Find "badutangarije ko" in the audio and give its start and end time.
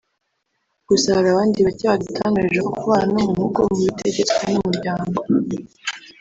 1.91-2.71